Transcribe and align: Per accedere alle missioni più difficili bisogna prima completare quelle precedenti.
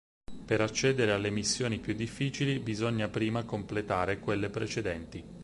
Per 0.45 0.59
accedere 0.59 1.11
alle 1.11 1.29
missioni 1.29 1.77
più 1.77 1.93
difficili 1.93 2.57
bisogna 2.57 3.07
prima 3.07 3.43
completare 3.43 4.17
quelle 4.17 4.49
precedenti. 4.49 5.23